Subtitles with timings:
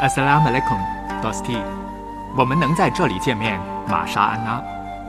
[0.00, 0.78] Assalamu alaikum,
[1.22, 1.58] Dosti。
[2.34, 4.62] 我们能在这里见面，玛莎安娜。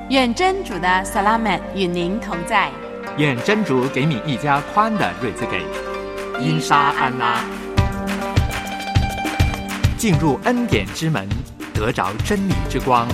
[0.10, 2.70] 愿真主的萨拉曼与您同在。
[3.15, 5.63] 愿真主给你一家宽的瑞兹给。
[6.42, 7.38] 因沙安拉。
[9.97, 11.26] 进入恩典之门，
[11.73, 13.08] 得着真理之光。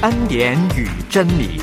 [0.00, 1.60] 恩典与真理。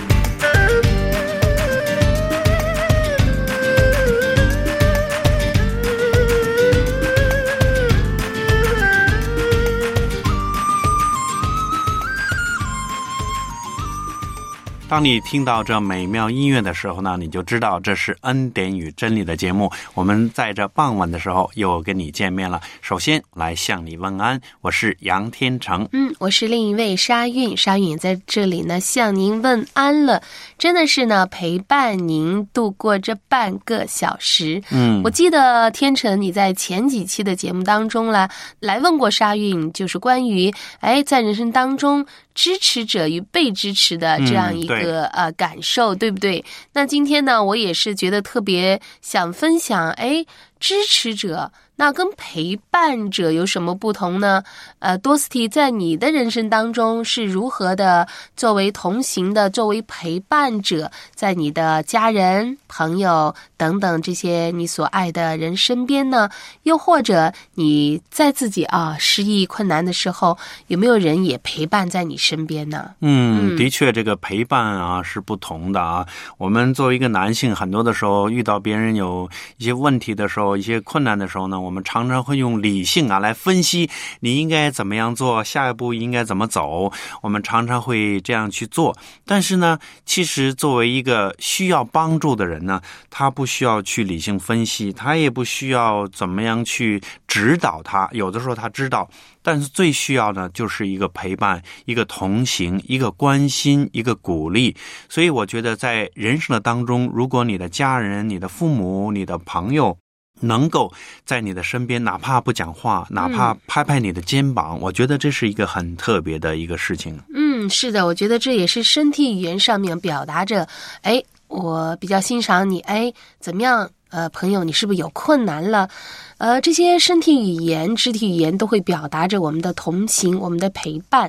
[14.93, 19.67] 当你听到这美妙音乐的时候呢，你就知道这是恩典与真理的节目。
[19.95, 22.61] 我们在这傍晚的时候又跟你见面了。
[22.79, 25.89] 首先来向你问安，我是杨天成。
[25.93, 30.21] 嗯，我是另一位沙韵，沙韵在这里呢向您问安了。
[30.59, 34.61] 真的是呢陪伴您度过这半个小时。
[34.69, 38.29] 嗯，我记得天成你在前几期的节目当中啦，
[38.59, 42.05] 来问过沙韵，就是关于哎在人生当中。
[42.33, 46.43] 支持者与被支持的这样一个呃感受，对不对？
[46.73, 50.25] 那今天呢，我也是觉得特别想分享，哎，
[50.59, 51.51] 支持者。
[51.83, 54.41] 那跟陪伴者有什么不同呢？
[54.79, 66.29] 呃，多斯蒂在你的人生当中是如何的作为同行的、作为陪伴者，在你的家人、朋友等等这些你所爱的人身边呢？
[66.61, 72.91] 又或者你在自己啊失意困难的时候，有没有人也陪伴在你身边呢？
[73.01, 76.07] 嗯，的确，这个陪伴啊是不同的啊。
[76.37, 81.59] 我们作为一个男性，很多的时候遇到别人有一些问题的时候、一些困难的时候呢。
[81.72, 86.93] 我们我们常常会用理性啊来分析你应该怎么样做，下一步应该怎么走。
[87.23, 92.79] 我们常常会这样去做，但是呢，其实作为一个需要帮助的人呢，
[93.09, 98.07] 他不需要去理性分析，他也不需要怎么样去指导他。
[98.11, 99.09] 有的时候他知道，
[99.41, 104.75] 但是最需要的就是一个陪伴、一个同行、一个关心、一个鼓励。
[105.09, 109.97] 所以，我觉得在人生的当中，如果你的家人、你的父母、你的朋友，
[110.39, 110.91] 能够
[111.25, 117.19] 在你的身边，哪怕不讲话，哪怕拍拍你的肩膀，我觉得这是一个很特别的一个事情。
[117.33, 120.67] 嗯，是的，我觉得这也是身体语言上面表达着，
[121.01, 123.89] 哎，我比较欣赏你，哎，怎么样？
[124.09, 125.89] 呃，朋友，你是不是有困难了？
[126.37, 131.27] 呃，这些身体语言、肢体语言都会表达着我们的同情，我们的陪伴。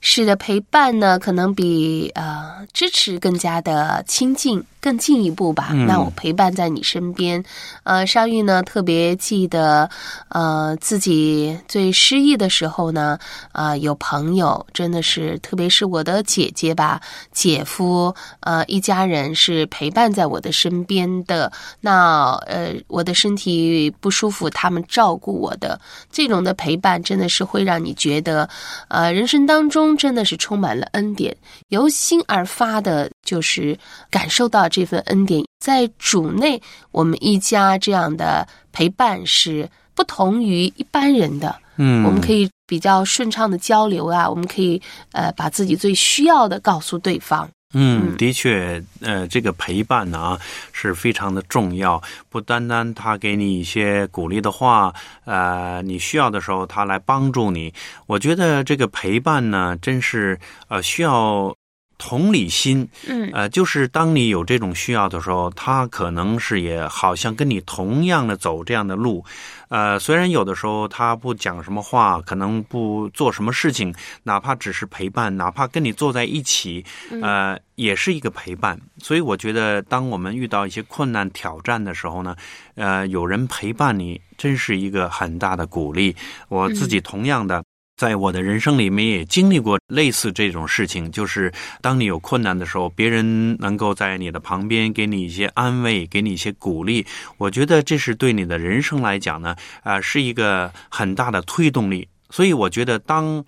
[0.00, 4.62] 是的，陪伴呢，可能比呃支持更加的亲近。
[4.86, 7.42] 更进一步吧，那我陪伴在你身边。
[7.82, 9.90] 呃，沙玉呢特别记得，
[10.28, 13.18] 呃，自己最失意的时候呢，
[13.50, 17.00] 啊，有朋友真的是，特别是我的姐姐吧、
[17.32, 21.50] 姐夫，呃，一家人是陪伴在我的身边的。
[21.80, 25.80] 那呃，我的身体不舒服，他们照顾我的，
[26.12, 28.48] 这种的陪伴真的是会让你觉得，
[28.86, 31.36] 呃，人生当中真的是充满了恩典，
[31.70, 33.76] 由心而发的，就是
[34.08, 34.68] 感受到。
[34.76, 36.60] 这份恩典在主内，
[36.92, 41.56] 我们一家这样的陪伴是不同于一般人的。
[41.78, 44.82] 嗯，我们可以比较顺畅的交流啊，我们可以
[45.12, 47.48] 呃把自己最需要的告诉对方。
[47.72, 50.38] 嗯，的确，呃，这个陪伴呢
[50.72, 54.92] 是非常的重要，不单单他给你一些鼓励的话，
[55.24, 57.72] 呃，你需要的时候他来帮助你。
[58.06, 60.38] 我觉得这个陪伴呢，真是
[60.68, 61.56] 呃需要。
[61.98, 69.24] 同理心，嗯，呃，就是当你有这种需要的时候，他可能是也好像跟你同样的走这样的路，
[69.68, 76.84] 呃，虽然有的时候他不讲什么话，可能不做什么事情，哪怕只是陪伴，哪怕跟你坐在一起，
[77.22, 78.78] 呃，也是一个陪伴。
[78.98, 82.36] 所以我觉得，当我们遇到一些困难挑战的时候呢，
[82.74, 86.14] 呃，有人陪伴你，真是一个很大的鼓励。
[86.48, 87.62] 我自己同样的。
[87.96, 97.06] 在我的人生里面也经历过类似这种事情，就是当你有困难的时候，别人能够在你的旁边给你一些安慰，给你一些鼓励。
[97.38, 102.06] 我觉得这是对你的人生来讲呢，啊，是一个很大的推动力。
[102.28, 103.42] 所以我觉得，当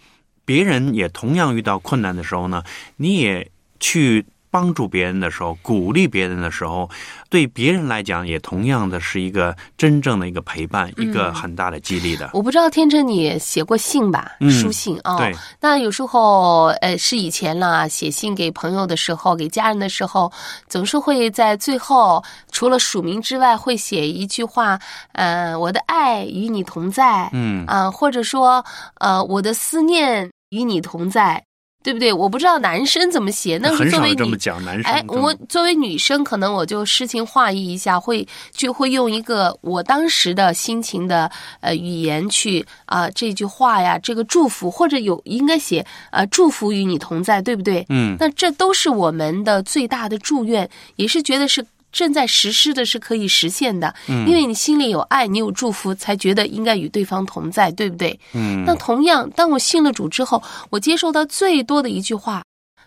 [0.44, 2.62] 别人也同样遇到困难的时候呢，
[2.96, 4.24] 你也去。
[4.50, 6.88] 帮助别人的时候，鼓励别人的时候，
[7.28, 12.30] 对别人来讲也同样的是一个真正的一个陪伴，一个很大的激励的。
[12.32, 14.32] 我不知道天成你写过信吧？
[14.50, 15.16] 书信啊。
[15.16, 15.34] 对。
[15.60, 20.30] 那有时候，呃，是以前啦，写信给朋友的时候，给家人的时候，
[20.68, 24.78] 总是会在最后，除了署名之外，会写一句话：，
[25.12, 27.28] 呃，我的爱与你同在。
[27.32, 27.64] 嗯。
[27.66, 28.64] 啊，或者说，
[29.00, 31.42] 呃，我的思念与你同在。
[31.80, 32.12] 对不对？
[32.12, 41.30] 我不知道男生怎么写，那很作为女少这么讲，男生哎，我作为女生，可能我就诗情画意一下，会就会用一个我当时的心情的
[41.60, 47.86] 呃语言去啊、这句话呀，这个祝福，或者有应该写呃祝福与你同在，对不对？
[47.88, 53.94] 嗯那这都是我们的最大的祝愿，也是觉得是正在实施的，是可以实现的。
[54.08, 58.18] 嗯，因为你心里有爱，你有祝福，才觉得应该与对方同在，对不对？
[58.34, 62.42] 嗯那同样，当我信了主之后，我接受到最多的一句话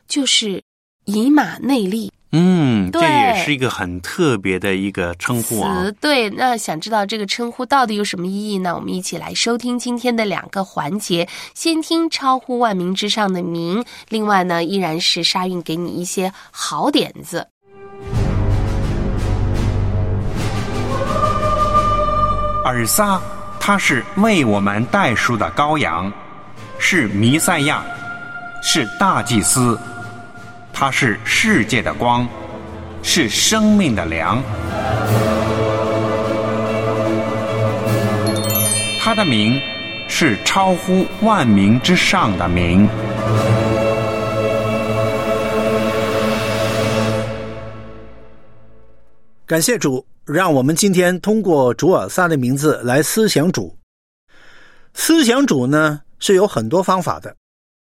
[0.07, 0.61] 就是
[1.05, 2.11] 以马内利。
[2.33, 5.91] 嗯，这也是一个很特别的一个称呼啊词。
[5.99, 8.73] 对，那想知道这个称呼到底有什么意义呢？
[8.73, 17.45] 我们一起来收听今天的两个环节，先听超乎万民之上的名，另外呢，依然是沙韵给你一些好点子。
[22.63, 23.19] 尔撒，
[23.59, 26.11] 他是为我们代赎的羔羊，
[26.77, 27.83] 是弥赛亚，
[28.61, 29.79] 是大祭司，
[30.71, 32.27] 他是世界的光，
[33.01, 34.41] 是生命的粮。
[38.99, 39.59] 他的名
[40.07, 42.87] 是超乎万民之上的名。
[49.47, 53.77] 感谢主，让我们今天通过主尔撒的名字来思想主。
[54.93, 57.35] 思想主呢是有很多方法的，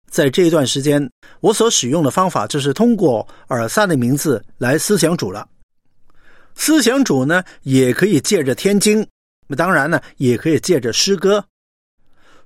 [0.10, 1.08] 在这一段时间，
[1.42, 5.48] 我所使用的方法就是通过尔撒的名字来思想主了。
[6.56, 9.06] 思想主呢，也可以借着天经，
[9.56, 11.46] 当然呢，也可以借着诗歌。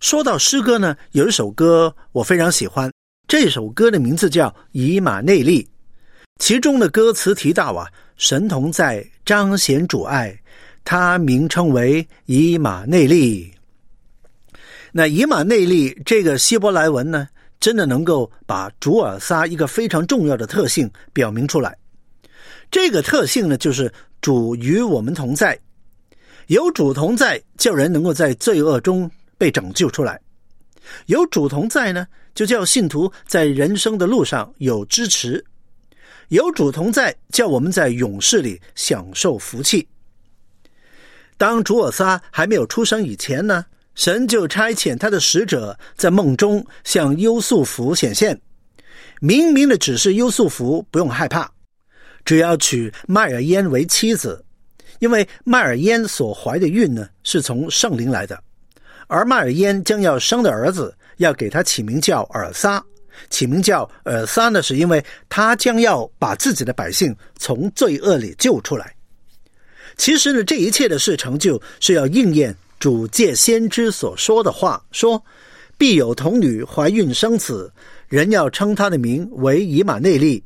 [0.02, 2.92] 说到诗歌呢，有一首歌我非常喜欢，
[3.26, 5.64] 这首歌的名字叫《以马内利》，
[6.40, 10.36] 其中的歌词提到啊，神同在，彰显主爱，
[10.84, 13.52] 他名称为以马内利。
[14.92, 17.30] 那以马内利这个希伯来文呢，
[17.60, 21.78] 真的能够把主尔撒一个非常重要的特性表明出来。
[22.72, 25.58] 这个特性呢，就是主与我们同在，
[26.48, 30.18] 有主同在，叫人能够在罪恶中被拯救出来；
[31.06, 35.40] 有主同在呢，就叫信徒在人生的路上有支持；
[36.30, 39.88] 有主同在，叫我们在勇士里享受福气。
[41.38, 43.66] 当主尔撒还没有出生以前呢，
[43.96, 48.40] 神就差遣他的使者在梦中向优素福显现，
[49.22, 51.50] 明明的指示优素福不用害怕，
[52.26, 54.44] 只要娶麦尔燕为妻子，
[55.00, 58.38] 因为麦尔燕所怀的孕呢是从圣灵来的，
[59.08, 62.84] 而麦尔燕将要生的儿子要给他起名叫尔撒，
[63.30, 68.94] 起名叫尔撒呢，是因为他将要把自己的百姓从罪恶里救出来。
[69.96, 75.24] 其实呢，这一切的事成就是要应验主借先知所说的话，说
[75.78, 77.72] 必有童女怀孕生子，
[78.08, 80.44] 人要称他的名为以马内利。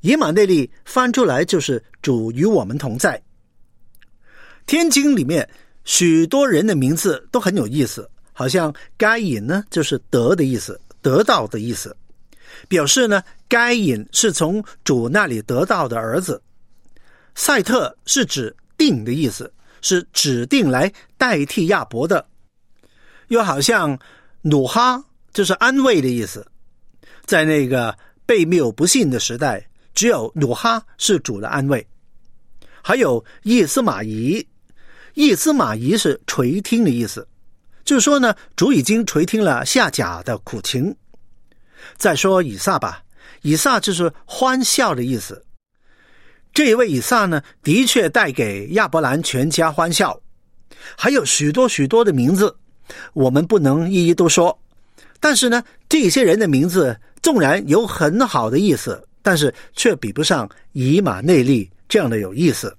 [0.00, 3.20] 以马内利翻出来就是主与我们同在。
[4.64, 5.48] 天经里面
[5.84, 11.96] 许多人的名字都很有意思，好像该隐呢就是德的意思，得到的意思，
[12.68, 16.42] 表示呢该隐是从主那里得到的儿子。
[17.34, 22.26] 赛特是指定的意思，是指定来代替亚伯的，
[23.28, 23.98] 又好像
[24.42, 26.46] 努哈就是安慰的意思，
[27.24, 27.96] 在那个
[28.26, 31.86] 被谬不信的时代，只有努哈是主的安慰。
[32.82, 34.44] 还有叶斯玛仪，
[35.14, 37.28] 叶斯玛仪是垂听的意思，
[37.88, 40.94] 就说呢，主已经垂听了夏甲的苦情。
[41.96, 43.02] 再说以撒吧，
[43.40, 45.42] 以撒就是欢笑的意思。
[46.52, 50.20] 这一位以撒呢，的确带给亚伯兰全家欢笑，
[50.98, 52.54] 还有许多许多的名字，
[53.14, 54.60] 我们不能一一都说。
[55.18, 62.76] 但是呢，这些人的名字纵然有很好的意思，但是却比不上以马内利这样的有意思。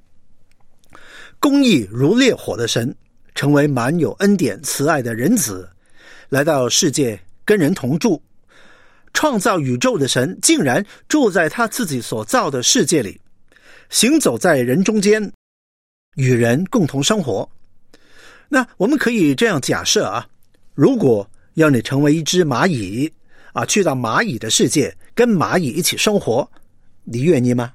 [1.39, 2.95] 公义如烈火的神，
[3.39, 5.69] 成为满有恩典慈爱的人子，
[6.27, 8.21] 来到世界跟人同住。
[9.13, 13.17] 创造宇宙的神竟然住在他自己所造的世界里。
[13.87, 15.31] 行走在人中间，
[16.17, 17.49] 与人共同生活。
[18.49, 20.27] 那我们可以这样假设啊，
[20.75, 23.09] 如果要你成为一只蚂蚁
[23.53, 26.45] 啊，去到蚂蚁的世界，跟蚂蚁一起生活，
[27.05, 27.71] 你愿意吗？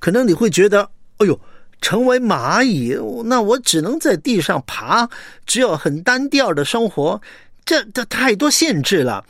[0.00, 1.40] 可能你会觉得，哎呦，
[1.84, 5.06] 成为蚂蚁，那我只能在地上爬，
[5.44, 7.20] 只有很单调的生活，
[7.66, 9.22] 这这太多限制了。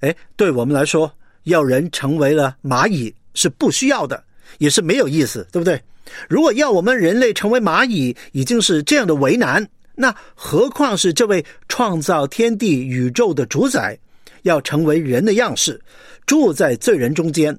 [0.00, 1.10] 哎，对我们来说，
[1.44, 4.22] 要人成为了蚂蚁是不需要的。
[4.58, 5.82] 也是没有意思，对不对？
[6.28, 13.98] 如果要我们人类成为蚂蚁，已经是这样的为难，那何况是这位创造天地宇宙的主宰，
[14.42, 15.80] 要成为人的样式，
[16.26, 17.58] 住在罪人中间。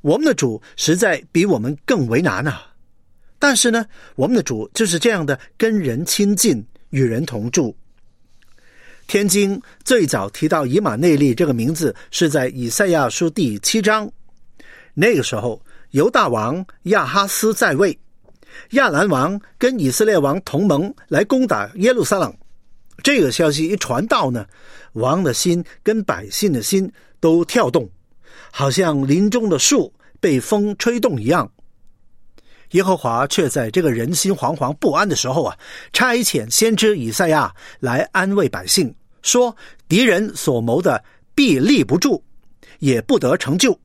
[0.00, 2.71] 我们的主实在比我们更为难啊！
[3.42, 3.84] 但是呢，
[4.14, 7.76] 我们的主就是这样的，跟人亲近，与人同住。
[9.08, 14.08] 天经最早提到以马内利这个名字，是在以赛亚书第七章。
[14.94, 17.98] 那个时候，犹大王亚哈斯在位，
[18.70, 22.32] 亚兰王跟以色列王同盟来攻打耶路撒冷。
[23.02, 24.46] 这个消息一传到呢，
[24.92, 27.90] 王的心跟百姓的心都跳动，
[28.52, 31.50] 好像林中的树被风吹动一样。
[32.72, 35.56] 耶和华却在这个人心惶惶不安的时候啊，
[35.92, 39.54] 差遣先知以赛亚来安慰百姓，说
[39.88, 41.02] 敌人所谋的
[41.34, 42.22] 必立不住，
[42.78, 43.78] 也不得成就。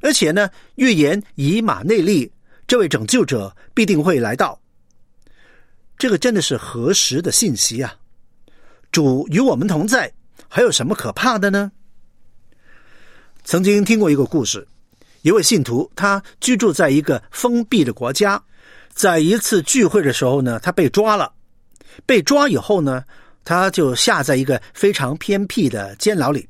[0.00, 2.30] 而且呢，预言以马内利
[2.66, 4.58] 这位拯救者必定会来到。
[5.98, 7.94] 这个真的是何时的信息啊！
[8.92, 10.12] 主与我们同在，
[10.46, 11.72] 还有什么可怕的呢？
[13.44, 14.66] 曾经听过一个故事，
[15.26, 18.40] 一位信徒他居住在一个封闭的国家，
[18.94, 21.32] 在一次聚会的时候呢，他被抓了。
[22.06, 23.02] 被抓以后呢，
[23.44, 26.48] 他就下在一个非常偏僻的监牢里。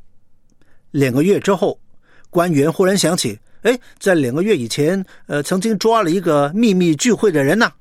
[0.91, 1.81] 两个月之后，
[2.29, 7.73] 官员忽然想起，哎，在两个月以前，呃，曾经抓了一个秘密聚会的人呐。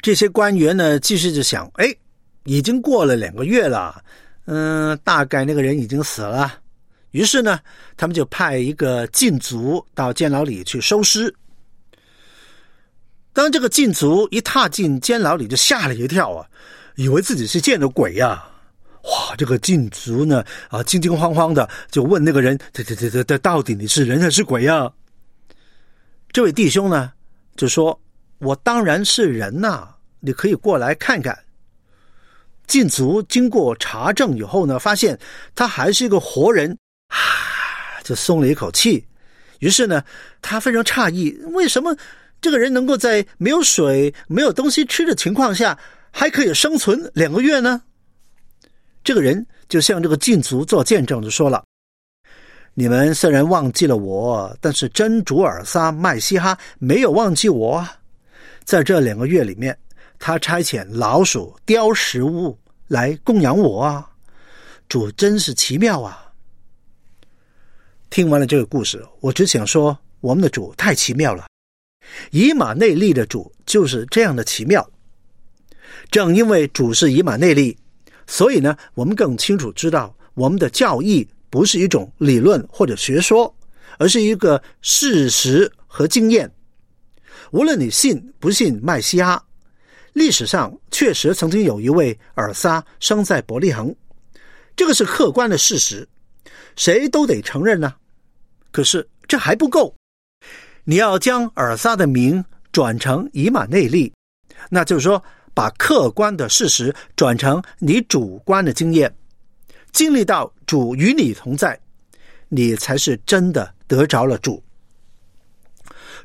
[0.00, 1.92] 这些官员呢，继续就想，哎。
[2.44, 4.00] 已经过了两个月了，
[4.46, 6.54] 嗯，大概那个人已经死了。
[7.12, 7.60] 于是呢，
[7.96, 11.34] 他们就派一个禁足到监牢里去收尸。
[13.32, 16.46] 当这个禁足一踏进监牢里，就吓了一跳啊，
[16.96, 18.46] 以为自己是见了鬼呀！
[19.04, 24.92] 哇，这个禁足呢，啊，惊惊慌慌的就问那个人：“这、这、这、这这，到底你是人还是鬼呀？”
[26.30, 27.12] 这位弟兄呢，
[27.56, 27.98] 就说
[28.38, 29.88] ：“我当然是人呐，
[30.20, 31.36] 你可以过来看看。”
[32.68, 35.18] 禁足经过查证以后呢，发现
[35.54, 36.78] 他还是一个活人，
[37.12, 39.04] 啊， 就松了一口气。
[39.60, 40.02] 于是呢，
[40.40, 41.96] 他非常诧异，为什么
[42.40, 45.78] 这个人能够在没有水、没有东西吃的情况下，
[46.10, 47.80] 还可以生存两个月呢？
[49.04, 51.64] 这个人就向这个禁足做见证就说了
[52.74, 57.86] ：“你们虽然忘记了我，但是真主尔撒麦西哈没有忘记我，
[58.64, 59.76] 在这两个月里面。”
[60.24, 64.08] 他差遣老鼠叼食物来供养我啊！
[64.88, 66.21] 主真是奇妙啊！
[68.12, 71.46] 听完了这个故事，我只想说，我们的主太奇妙了。
[72.30, 74.86] 以马内利的主就是这样的奇妙。
[76.10, 77.74] 正因为主是以马内利，
[78.26, 83.52] 所以呢，我们更清楚知道，我们的教义不是一种理论或者学说，
[83.96, 86.52] 而是一个事实和经验。
[87.50, 89.42] 无论你信不信麦西亚。
[90.12, 93.96] 历史上确实曾经有一位尔撒生在伯利恒，
[94.76, 96.06] 这个是客观的事实，
[96.76, 97.94] 谁都得承认呢。
[98.72, 99.94] 可是这还不够，
[100.82, 104.12] 你要将尔撒的名转成以马内利，
[104.68, 105.22] 那就是说
[105.54, 109.14] 把客观的事实转成你主观的经验，
[109.92, 111.78] 经历到主与你同在，
[112.48, 114.60] 你才是真的得着了主。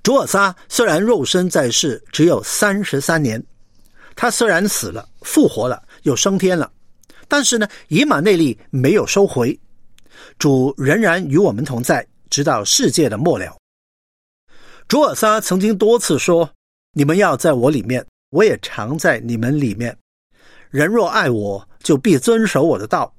[0.01, 3.43] 主尔撒虽然肉身在世只有三十三年。
[4.19, 6.71] 他虽然死了，复活了，又升天了，
[7.27, 9.59] 但是呢，以马内利没有收回，
[10.39, 13.57] 主仍然与我们同在，直到世界的末了。
[14.88, 16.50] 主尔撒曾经多次说
[16.93, 19.98] ：“你们要在我里面，我也常在你们里面。
[20.69, 23.13] 人若爱我，就必遵守我的道，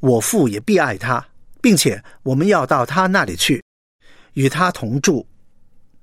[0.00, 1.26] 我父也必爱他，
[1.60, 3.62] 并且我们要到他那里去，
[4.32, 5.26] 与他同住。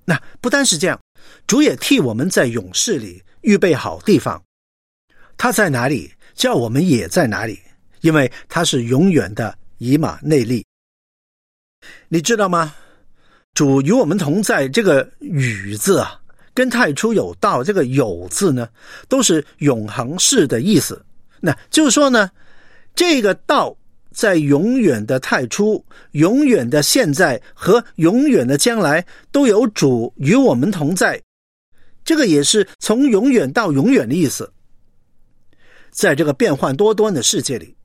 [0.05, 0.99] 那不单是这样，
[1.47, 4.39] 主也替我们在勇士里。”预备好地方，
[5.35, 7.59] 他在哪里，叫我们也在哪里，
[8.01, 10.63] 因为他是永远的以马内利。
[12.09, 12.75] 你知道吗？
[13.53, 16.19] 主与我们同在，这个“与”字啊，
[16.53, 18.69] 跟太初有道这个“有”字呢，
[19.09, 21.03] 都是永恒式的意思。
[21.41, 22.31] 那就是说呢，
[22.95, 23.75] 这个道
[24.11, 31.21] 在永远的太初、永远的现在和永远的将来，都有主与我们同在。
[32.05, 34.51] 这个也是从永远到永远的意思。
[35.91, 37.75] 在这个变幻多端的世界里，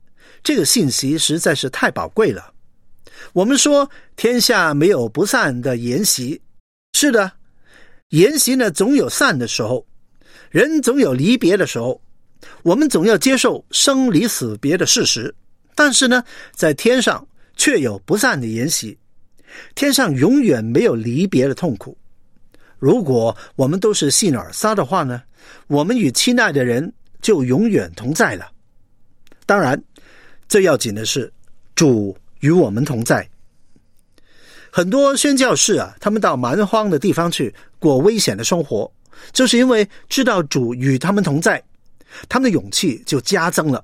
[0.41, 2.53] 这个信息实在是太宝贵了。
[3.33, 6.39] 我们说天下没有不散的筵席，
[6.93, 7.31] 是的，
[8.09, 9.85] 筵席呢总有散的时候，
[10.49, 12.01] 人总有离别的时候，
[12.63, 15.33] 我们总要接受生离死别的事实。
[15.75, 18.97] 但是呢，在天上却有不散的筵席，
[19.75, 21.95] 天上永远没有离别的痛苦。
[22.79, 25.21] 如果我们都是信尔撒的话呢，
[25.67, 28.49] 我们与亲爱的人就永远同在了。
[29.45, 29.81] 当然，
[30.47, 31.31] 最要紧的是，
[31.75, 33.29] 主与我们同在。
[34.71, 38.89] 很多宣教士啊，他们到蛮荒的地方去过危险的生活，
[39.33, 41.61] 就是因为知道主与他们同在，
[42.29, 43.83] 他们的勇气就加增了。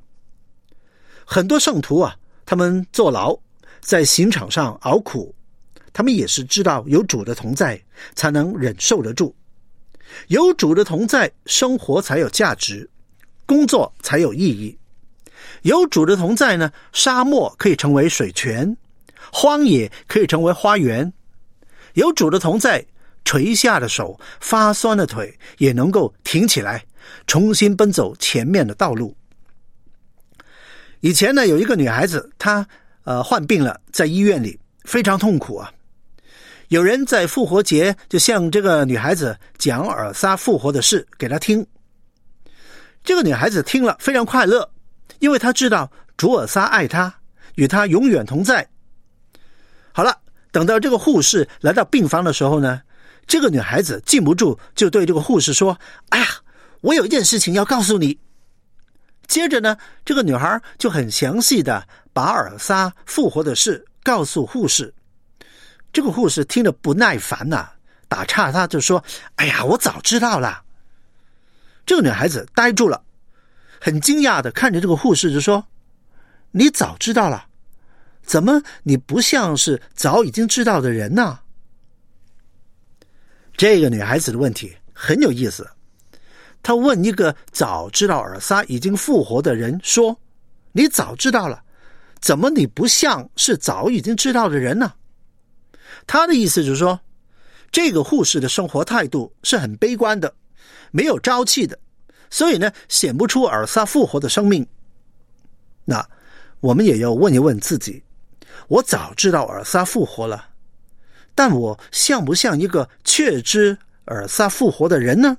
[1.25, 2.15] 很多圣徒啊，
[2.46, 3.38] 他们坐牢，
[3.82, 5.36] 在刑场上熬苦，
[5.91, 7.82] 他们也是知道有主的同在，
[8.15, 9.36] 才能忍受得住。
[10.27, 12.89] 有主的同在，生活才有价值，
[13.46, 14.77] 工作才有意义。
[15.63, 18.75] 有主的同在呢，沙漠可以成为水泉，
[19.32, 21.12] 荒野可以成为花园。
[21.93, 22.86] 有主的同在，
[23.25, 26.84] 垂下的手、发酸的腿也能够挺起来，
[27.27, 29.15] 重新奔走前面的道路。
[31.00, 32.65] 以前呢，有一个女孩子，她
[33.03, 35.72] 呃患病了，在医院里非常痛苦啊。
[36.67, 41.65] 有人在复活节就向这个女孩子讲尔撒复活的事给她听。
[43.03, 44.67] 这个女孩子听了非常快乐，
[45.24, 47.15] 因为他知道卓尔撒爱他，
[47.56, 48.68] 与他永远同在。
[49.94, 50.20] 好了，
[50.51, 52.82] 等到这个护士来到病房的时候呢，
[53.25, 55.80] 这个女孩子禁不住就对这个护士说
[56.12, 56.27] ：“哎呀，
[56.82, 58.20] 我有一件事情要告诉你。”
[59.25, 64.94] 接着呢，这个女孩就很详细的把尔撒复活的事告诉护士。
[65.94, 67.70] 这个护士听着不耐烦呐，
[68.10, 69.01] 打岔，他就说
[69.38, 70.62] ：“哎呀，我早知道了。”
[71.88, 73.01] 这个女孩子呆住了，
[73.86, 75.68] 很惊讶的看着这个护士，就说
[76.52, 77.46] ：“你早知道了？
[78.25, 81.38] 怎么你不像是早已经知道的人呢？”
[83.58, 85.70] 这个女孩子的问题很有意思，
[86.62, 90.18] 她问一个早知道尔撒已经复活的人说
[90.72, 91.62] ：“你早知道了，
[92.22, 94.94] 怎么你不像是早已经知道的人呢？”
[96.08, 96.98] 他的意思就是说，
[97.70, 100.34] 这个护士的生活态度是很悲观的，
[100.92, 101.78] 没有朝气的，
[102.34, 104.66] 所以呢，显不出尔撒复活的生命。
[105.86, 106.04] 那
[106.62, 108.02] 我们也要问一问自己：
[108.68, 110.50] 我早知道尔撒复活了，
[111.36, 115.38] 但我像不像一个确知尔撒复活的人呢？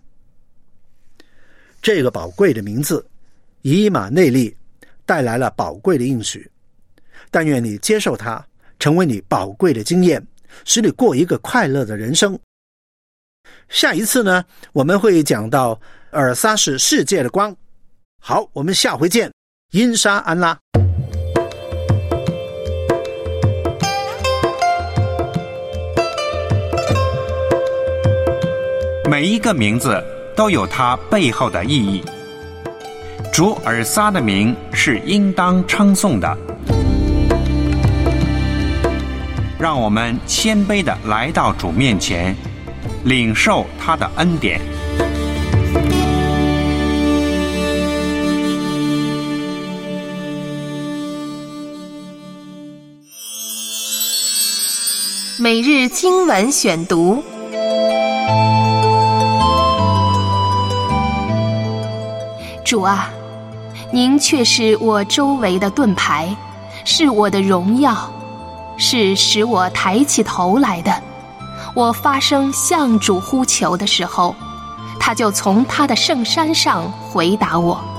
[1.82, 3.04] 这个宝贵的名字
[3.62, 4.56] “以马内利”
[5.04, 6.48] 带来了宝贵的应许，
[7.28, 8.46] 但愿你接受它，
[8.78, 10.24] 成为你宝贵的经验。
[10.64, 12.38] 使你过一个快乐的人生。
[13.68, 17.54] 下一次呢，我们会讲到尔撒是世界的光。
[18.20, 19.32] 好，我们下回见，
[19.72, 20.58] 因沙安拉。
[29.10, 30.02] 每一个名字
[30.34, 32.02] 都有它背后的意义。
[33.32, 36.36] 主尔撒的名是应当称颂的。
[39.58, 42.36] 让我们谦卑的来到主面前，
[43.04, 44.60] 领受他的恩典。
[55.38, 57.22] 每日经文选读，
[62.64, 63.10] 主啊，
[63.92, 66.34] 您却是我周围的盾牌，
[66.84, 68.10] 是我的荣耀。
[68.76, 70.92] 是使我抬起头来的。
[71.74, 74.34] 我发声向主呼求的时候，
[75.00, 77.93] 他就从他的圣山上回答我。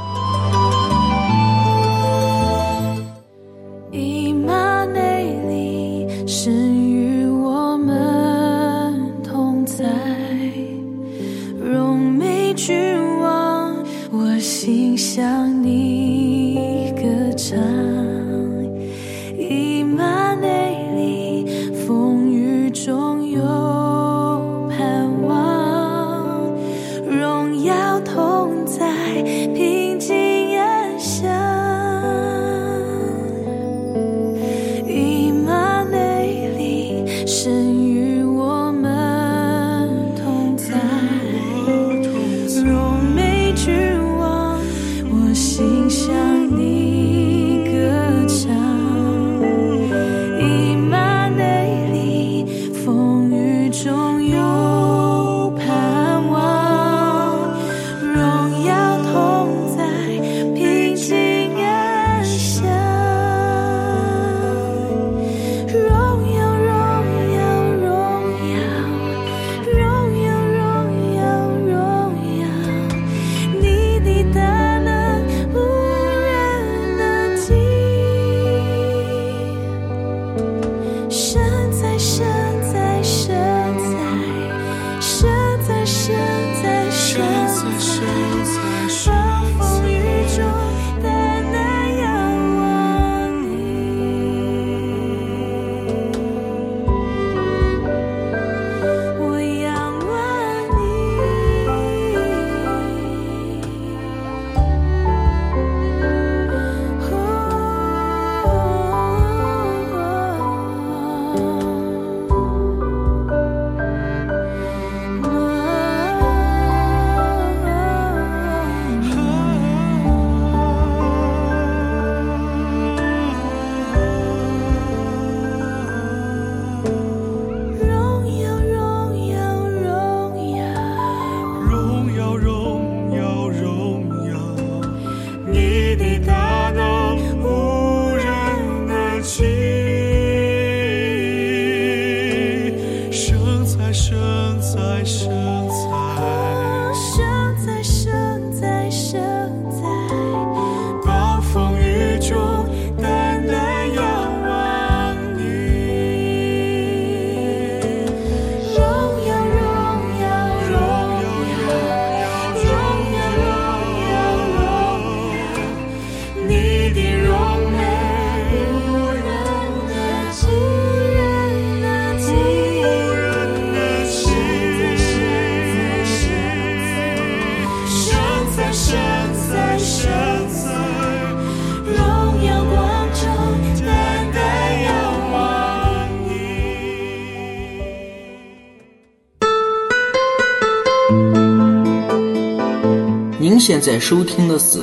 [193.85, 194.79] 在收听的是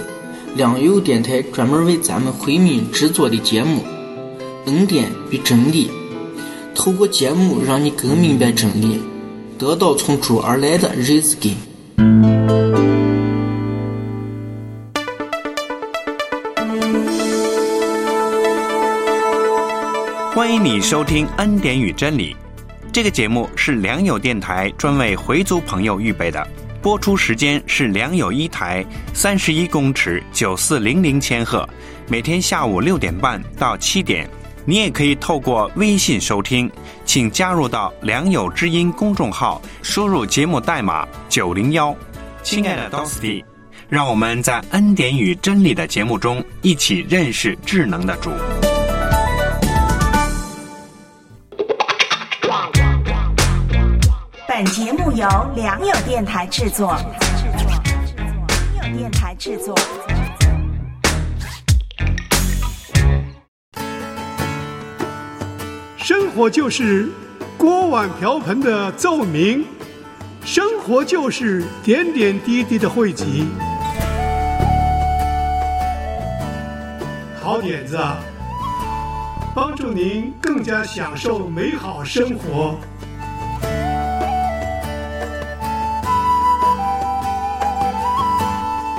[0.54, 3.80] 良友电台专门为咱们回民制作的节目
[4.66, 5.88] 《恩典与真理》，
[6.72, 9.02] 透过节目让你更明白真理，
[9.58, 11.50] 得到从主而来的日子给。
[20.32, 22.34] 欢迎你收听《恩典与真理》
[22.92, 26.46] 这个节目，是良友电台专为回族朋友预备的。
[26.83, 31.66] 播出时间是良友一台三十一公尺九四零零千赫，
[32.09, 34.29] 每天下午六点半到七点。
[34.64, 36.68] 你也可以透过微信收听，
[37.05, 41.97] 请加入到良友之音公众号，输入节目代码九零幺。
[42.42, 43.45] 亲爱的 Dosty，
[43.88, 48.31] 让我们在恩典与真理的节目中一起认识智能的主。
[54.64, 56.96] 本节目由良友电台制作。
[58.75, 59.77] 良友电台制作。
[65.96, 67.09] 生活就是
[67.59, 69.64] 锅碗瓢盆的奏鸣，
[70.44, 73.48] 生活就是点点滴滴的汇集。
[77.42, 78.16] 好点子啊，
[79.57, 82.79] 帮助您更加享受美好生活。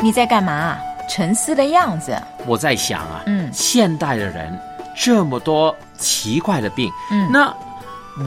[0.03, 0.77] 你在干嘛？
[1.07, 2.21] 沉思的样子。
[2.45, 4.59] 我在想啊，嗯现代的人
[4.97, 7.55] 这么多奇怪的病，嗯那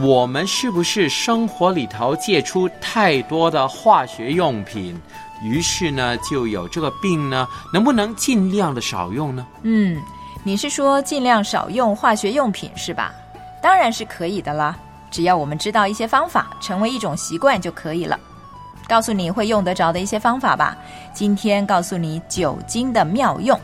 [0.03, 4.99] 我们是不是生活里头借出太多的化学用品，
[5.43, 7.47] 于是呢就有这个病呢？
[7.71, 9.45] 能不能尽量的少用呢？
[9.61, 10.01] 嗯，
[10.43, 13.13] 你是说尽量少用化学用品是吧？
[13.61, 14.75] 当然是可以的啦，
[15.11, 18.19] 只要我们知道一些方法，成为一种习惯就可以了。
[18.87, 20.77] 告诉你会用得着的一些方法吧。
[21.13, 23.59] 今天告诉你酒精的妙用。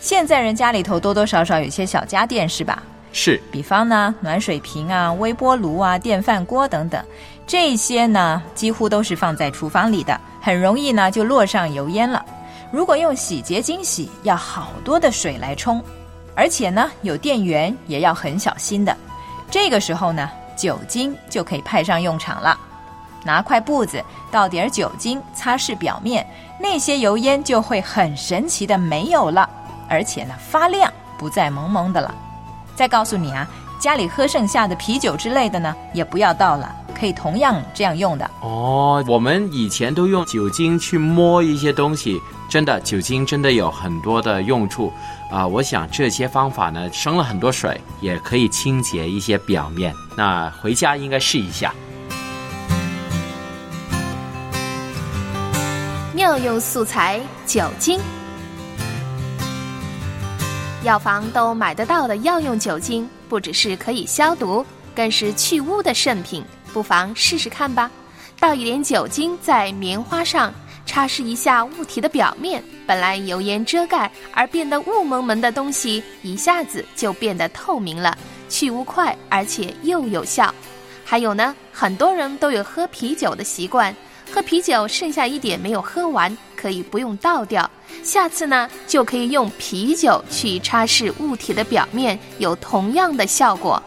[0.00, 2.82] 现在人家里头多多少少有些小家电是吧？
[3.12, 7.02] 是，比方呢，暖水瓶啊、微波炉啊、电饭锅等等，
[7.46, 12.24] 这些呢几乎都是放在厨房里的，很容易呢就落上油烟了。
[12.70, 15.82] 如果用洗洁精洗，要好多的水来冲，
[16.34, 18.94] 而且呢有电源也要很小心的。
[19.50, 22.56] 这个时候呢，酒精就可以派上用场了。
[23.28, 26.26] 拿块布子倒点酒精擦拭表面，
[26.58, 29.46] 那些油烟就会很神奇的没有了，
[29.86, 32.14] 而且呢发亮，不再蒙蒙的了。
[32.74, 33.46] 再告诉你啊，
[33.78, 38.30] 家里喝剩下的啤酒之类的呢，也不要倒了，可以同样这样用的。
[38.40, 44.90] 哦，我们以前都用酒精去摸一些东西，真的酒精真的有很多的用处
[45.30, 49.94] 啊、我想这些方法呢，省了很多水，也可以清洁一些表面。
[50.16, 51.74] 那回家应该试一下。
[56.28, 57.98] 妙用素材酒精。
[60.84, 64.62] 药房都买得到的药用酒精，不只是可以消毒，
[64.94, 67.90] 更是去污的圣品，不妨试试看吧。
[68.38, 70.52] 倒一点酒精在棉花上，
[70.84, 78.14] 擦拭一下物体的表面，本来油烟遮盖而变得雾蒙蒙的东西，一下子就变得透明了，
[78.50, 80.54] 去污快，而且又有效。
[81.06, 83.96] 还有呢，很多人都有喝啤酒的习惯，
[84.30, 87.68] 喝啤酒剩下一点没有喝完，可以不用倒掉。
[88.02, 93.82] 下次呢，就可以用啤酒去擦拭物体的表面，有同样的效果。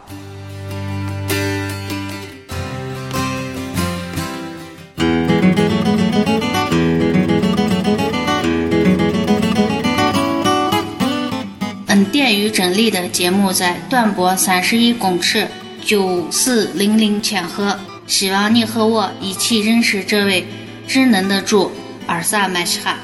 [11.88, 15.47] 恩典与整理的节目在短波三十一公尺
[15.84, 17.77] 九四零零千赫，
[18.12, 20.45] 希望你和我一起认识这位
[20.86, 21.71] 智能的主
[22.08, 22.97] 尔萨麦西哈。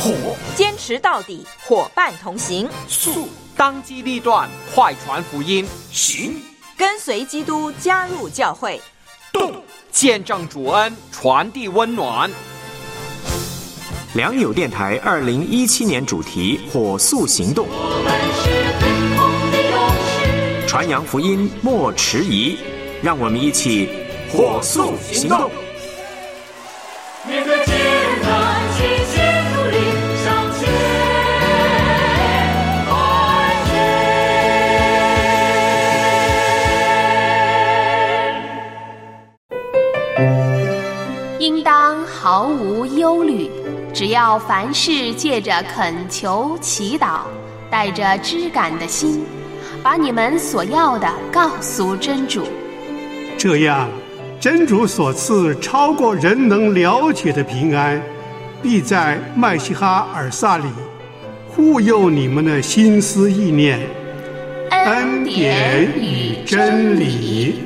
[0.00, 0.36] 火。
[0.56, 3.28] 坚持到底，伙伴同行，速。
[3.56, 6.42] 当机立断，快传福音；行。
[6.76, 8.80] 跟随基督，加入教会。
[9.32, 9.52] 动。
[9.92, 12.28] 见证主恩，传递温暖。
[14.14, 17.68] 良友电台二零一七年主题“火速行动”，
[20.74, 22.56] 传扬福音莫迟疑，
[23.00, 23.88] 让我们一起
[24.28, 25.48] 火速行动。
[27.28, 27.76] 面对艰
[28.20, 29.22] 难，齐心
[29.54, 29.76] 努力
[30.24, 30.68] 向前
[32.88, 32.92] 迈
[41.38, 43.48] 应当毫无忧虑，
[43.94, 47.20] 只要凡事借着恳求、祈祷，
[47.70, 49.24] 带着知感的心，
[49.84, 52.46] 把你们所要的告诉真主。
[53.36, 53.86] 这样，
[54.40, 58.00] 真主所赐超过人能了解的平安，
[58.62, 60.64] 必在麦西哈尔萨里
[61.50, 63.78] 护佑你们的心思意念。
[64.70, 67.60] 恩典与真理。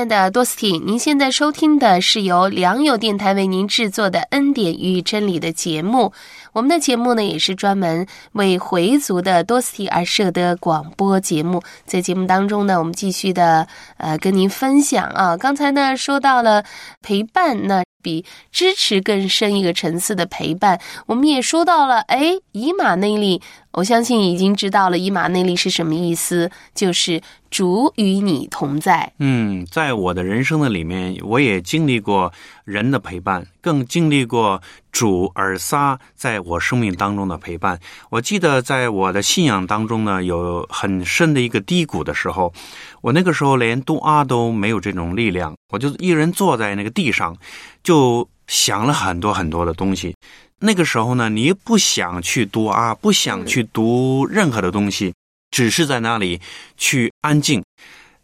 [0.00, 6.14] 爱的多斯蒂，您现在收听的是由良友电台为您制作的《恩典与真理》的节目。
[6.54, 11.62] 我们的节目呢，也是专门为回族的多斯蒂而设的广播节目。
[11.84, 15.36] 在节目当中呢，我们继续的呃跟您分享啊。
[15.36, 16.64] 刚才呢说到了
[17.02, 20.80] 陪伴，那比支持更深一个层次的陪伴。
[21.06, 23.40] 我们也说到了，哎，以马内利，
[23.72, 29.12] 我相信已经知道了以马内利是什么意思，就是主与你同在。
[29.18, 32.32] 嗯，在我的人生的里面，我也经历过
[32.64, 34.60] 人的陪伴，更经历过
[34.92, 37.78] 主尔撒在我生命当中的陪伴。
[38.10, 42.52] 我记得在我的信仰当中呢，有很深的一个低谷的时候，
[43.00, 47.36] 我那个时候连读阿都没有这种力量，我就一人坐在那个地上，
[47.82, 50.14] 就想了很多很多的东西。
[50.58, 55.14] 那个时候呢，你不想去读啊，不想去读任何的东西，
[55.50, 56.40] 只是在那里
[56.76, 57.62] 去安静。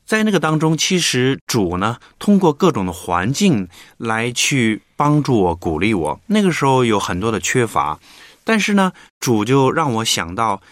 [0.06, 6.20] 在那个当中，其实主呢，通过各种的环境来去帮助我、鼓励我。
[6.26, 7.98] 那个时候有很多的缺乏，
[8.44, 10.62] 但是呢，主就让我想到，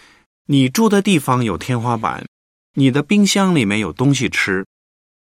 [0.47, 2.25] 你住的地方有天花板，
[2.75, 4.65] 你的冰箱里面有东西吃，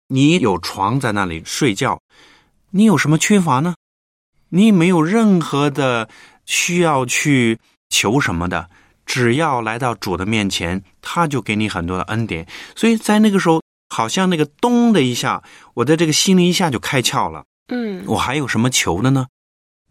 [0.09, 2.01] 你有床在那里睡觉，
[2.71, 3.75] 你有什么缺乏呢？
[4.49, 6.09] 你没有任何的
[6.45, 8.69] 需要去求什么的，
[9.05, 12.45] 只要来到主的面前，他就给你很多的恩典。
[12.75, 13.60] 所以在那个时候，
[13.93, 17.43] 好像那个咚的一下，我的这个心灵一下就开窍了。
[17.67, 19.27] 嗯，我还有什么求的呢？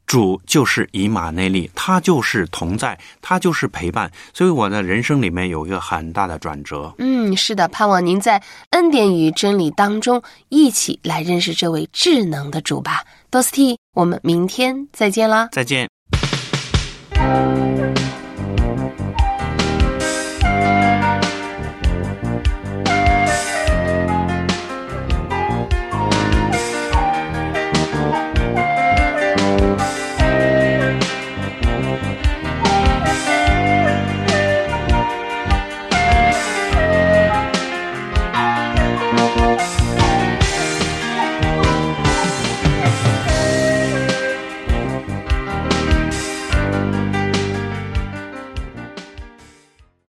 [0.06, 6.92] 主就是以马内利，他就是同在，他就是陪伴，所以我的人生里面有一个很大的转折。
[6.98, 13.04] 嗯，是的，盼望您在恩典与真理当中一起来认识这位智能的主吧。
[13.30, 15.48] 多斯蒂，我们明天再见啦！
[15.52, 15.88] 再见。